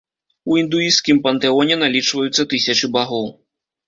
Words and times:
У 0.51 0.55
індуісцкім 0.59 1.19
пантэоне 1.27 1.77
налічваюцца 1.81 2.47
тысячы 2.55 2.91
багоў. 2.97 3.29